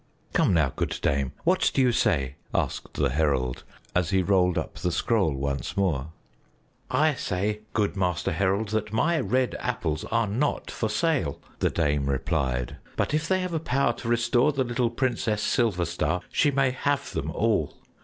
"Come 0.33 0.55
now, 0.55 0.73
good 0.75 0.97
dame, 1.03 1.31
what 1.43 1.69
do 1.75 1.79
you 1.79 1.91
say?" 1.91 2.33
asked 2.55 2.95
the 2.95 3.09
herald, 3.11 3.63
as 3.95 4.09
he 4.09 4.23
rolled 4.23 4.57
up 4.57 4.79
the 4.79 4.91
scroll 4.91 5.31
once 5.31 5.77
more. 5.77 6.07
"I 6.89 7.13
say, 7.13 7.59
good 7.73 7.95
Master 7.95 8.31
Herald, 8.31 8.69
that 8.69 8.91
my 8.91 9.19
red 9.19 9.55
apples 9.59 10.03
are 10.05 10.25
not 10.25 10.71
for 10.71 10.89
sale," 10.89 11.39
the 11.59 11.69
dame 11.69 12.07
replied, 12.09 12.77
"but 12.95 13.13
if 13.13 13.27
they 13.27 13.41
have 13.41 13.53
a 13.53 13.59
power 13.59 13.93
to 13.93 14.07
restore 14.07 14.51
the 14.51 14.63
little 14.63 14.89
Princess 14.89 15.43
Silverstar, 15.43 16.21
she 16.31 16.49
may 16.49 16.71
have 16.71 17.11
them 17.13 17.29
all. 17.29 17.75